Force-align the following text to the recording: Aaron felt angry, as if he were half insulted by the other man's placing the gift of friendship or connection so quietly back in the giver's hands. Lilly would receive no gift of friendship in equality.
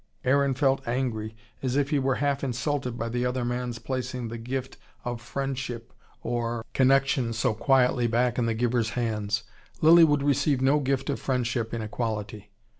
Aaron 0.25 0.55
felt 0.55 0.81
angry, 0.87 1.35
as 1.61 1.75
if 1.75 1.91
he 1.91 1.99
were 1.99 2.15
half 2.15 2.43
insulted 2.43 2.97
by 2.97 3.07
the 3.07 3.23
other 3.23 3.45
man's 3.45 3.77
placing 3.77 4.29
the 4.29 4.37
gift 4.39 4.77
of 5.05 5.21
friendship 5.21 5.93
or 6.23 6.65
connection 6.73 7.33
so 7.33 7.53
quietly 7.53 8.07
back 8.07 8.39
in 8.39 8.47
the 8.47 8.55
giver's 8.55 8.89
hands. 8.97 9.43
Lilly 9.79 10.03
would 10.03 10.23
receive 10.23 10.59
no 10.59 10.79
gift 10.79 11.11
of 11.11 11.19
friendship 11.19 11.71
in 11.71 11.83
equality. 11.83 12.51